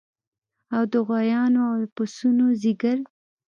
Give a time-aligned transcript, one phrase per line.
[0.75, 2.97] او د غوایانو او پسونو ځیګر